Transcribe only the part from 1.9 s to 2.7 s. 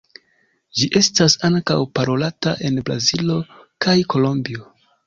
parolata